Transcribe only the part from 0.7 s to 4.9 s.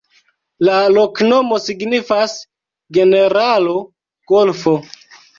loknomo signifas: generalo-golfo.